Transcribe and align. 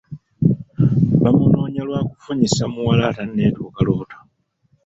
Bamunoonya 1.21 1.81
lwa 1.87 1.99
kufunisa 2.09 2.63
muwala 2.73 3.03
atanetuuka 3.07 3.79
lubuto. 3.85 4.17